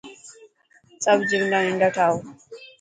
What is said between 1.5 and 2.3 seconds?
ننڊا ٺائو.